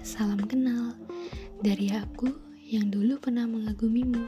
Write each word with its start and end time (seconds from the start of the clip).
Salam 0.00 0.40
kenal 0.48 0.96
dari 1.60 1.92
aku 1.92 2.32
yang 2.64 2.88
dulu 2.88 3.20
pernah 3.20 3.44
mengagumimu. 3.44 4.24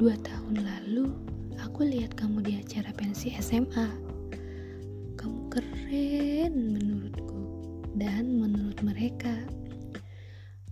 Dua 0.00 0.16
tahun 0.24 0.64
lalu, 0.64 1.12
aku 1.60 1.84
lihat 1.84 2.16
kamu 2.16 2.40
di 2.40 2.56
acara 2.56 2.96
pensi 2.96 3.28
SMA. 3.36 3.92
Kamu 5.20 5.52
keren 5.52 6.52
menurutku 6.72 7.44
dan 8.00 8.40
menurut 8.40 8.80
mereka. 8.80 9.36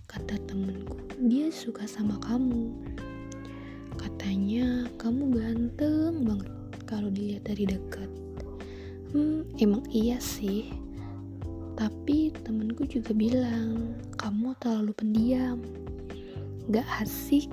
Kata 0.08 0.40
temenku, 0.48 0.96
dia 1.20 1.52
suka 1.52 1.84
sama 1.84 2.16
kamu. 2.24 2.80
Katanya 4.00 4.88
kamu 4.96 5.36
ganteng 5.36 6.24
banget 6.24 6.52
kalau 6.88 7.12
dilihat 7.12 7.44
dari 7.44 7.68
dekat. 7.68 8.08
Hmm, 9.12 9.44
emang 9.60 9.84
iya 9.92 10.16
sih 10.16 10.87
tapi 11.78 12.34
temenku 12.42 12.82
juga 12.90 13.14
bilang, 13.14 13.94
kamu 14.18 14.50
terlalu 14.58 14.90
pendiam. 14.98 15.62
Gak 16.74 17.06
asik, 17.06 17.46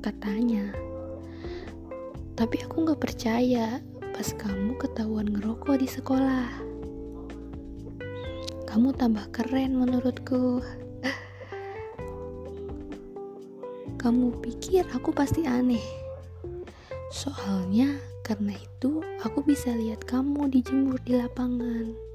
katanya. 0.00 0.72
Tapi 2.40 2.56
aku 2.64 2.88
gak 2.88 3.04
percaya 3.04 3.84
pas 4.16 4.32
kamu 4.32 4.80
ketahuan 4.80 5.28
ngerokok 5.28 5.76
di 5.76 5.84
sekolah. 5.84 6.48
Kamu 8.64 8.96
tambah 8.96 9.28
keren 9.28 9.76
menurutku. 9.76 10.64
Kamu 14.00 14.40
pikir 14.40 14.88
aku 14.88 15.12
pasti 15.12 15.44
aneh. 15.44 15.84
Soalnya 17.12 18.00
karena 18.24 18.56
itu 18.56 19.04
aku 19.20 19.44
bisa 19.44 19.68
lihat 19.76 20.00
kamu 20.08 20.48
dijemur 20.48 20.96
di 21.04 21.20
lapangan 21.20 22.09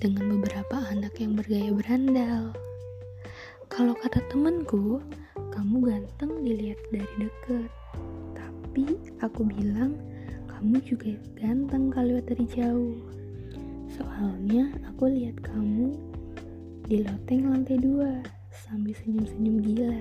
dengan 0.00 0.32
beberapa 0.32 0.80
anak 0.88 1.12
yang 1.20 1.36
bergaya 1.36 1.68
berandal. 1.76 2.56
Kalau 3.68 3.92
kata 4.00 4.24
temenku, 4.32 5.04
kamu 5.52 5.76
ganteng 5.84 6.40
dilihat 6.40 6.80
dari 6.88 7.14
dekat. 7.20 7.68
Tapi 8.32 8.96
aku 9.20 9.44
bilang, 9.44 10.00
kamu 10.48 10.80
juga 10.88 11.12
ganteng 11.36 11.92
kalau 11.92 12.16
lihat 12.16 12.32
dari 12.32 12.48
jauh. 12.48 12.96
Soalnya 13.92 14.72
aku 14.88 15.12
lihat 15.12 15.36
kamu 15.44 15.92
di 16.88 17.04
loteng 17.04 17.52
lantai 17.52 17.76
dua 17.76 18.24
sambil 18.50 18.96
senyum-senyum 19.04 19.56
gila. 19.60 20.00